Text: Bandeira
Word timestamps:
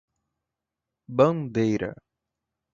Bandeira 1.17 1.93